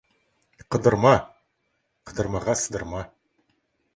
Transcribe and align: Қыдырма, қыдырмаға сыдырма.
Қыдырма, 0.75 1.11
қыдырмаға 2.11 2.57
сыдырма. 2.63 3.05